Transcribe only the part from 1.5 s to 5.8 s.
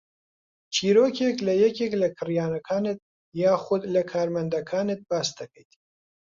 یەکێک لە کڕیارەکانت یاخوود لە کارمەندەکانت باس دەکەیت